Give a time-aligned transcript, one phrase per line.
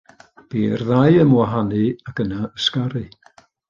[0.53, 3.09] Bu i'r ddau ymwahanu ac yna ysgaru.